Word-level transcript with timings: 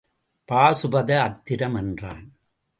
பாசுபத 0.51 1.11
அத்திரம் 1.27 1.75
என்றான். 1.75 2.35